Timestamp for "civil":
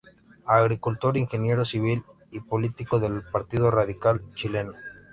1.63-2.03